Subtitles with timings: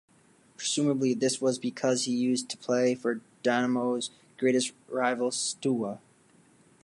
[0.57, 5.99] Presumably, this was because he used to play for Dinamo's greatest rivals, Steaua.